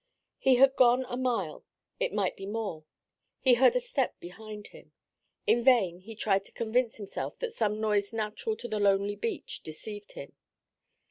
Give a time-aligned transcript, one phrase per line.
[0.39, 1.63] He had gone a mile,
[1.99, 2.85] it might be more;
[3.39, 4.93] he heard a step behind him.
[5.45, 9.61] In vain he tried to convince himself that some noise natural to the lonely beach
[9.61, 10.33] deceived him.